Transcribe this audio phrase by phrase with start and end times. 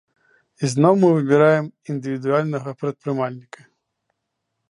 [0.63, 3.61] І зноў мы выбіраем індывідуальнага прадпрымальніка.